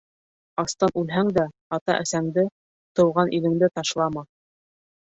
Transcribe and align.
Астан 0.63 0.93
үлһәң 1.01 1.29
дә, 1.35 1.43
ата-әсәңде, 1.79 2.49
тыуған 3.01 3.33
илеңде 3.41 3.75
ташлама. 3.81 4.29